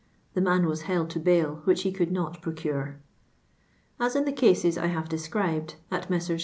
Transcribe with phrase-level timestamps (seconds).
[0.33, 2.97] The man was held to bail, which he could not procure.
[3.99, 6.39] As in the cases I have described (at Messrs.